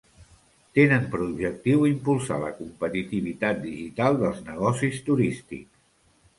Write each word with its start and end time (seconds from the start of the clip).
Tenen 0.77 1.03
per 1.11 1.19
objectiu 1.25 1.83
impulsar 1.91 2.39
la 2.45 2.51
competitivitat 2.63 3.63
digital 3.69 4.21
dels 4.25 4.43
negocis 4.51 5.01
turístics. 5.13 5.73